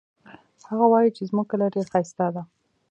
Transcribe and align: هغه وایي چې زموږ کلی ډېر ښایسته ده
هغه 0.69 0.85
وایي 0.91 1.09
چې 1.15 1.21
زموږ 1.29 1.45
کلی 1.51 1.67
ډېر 1.73 1.85
ښایسته 1.91 2.25
ده 2.35 2.43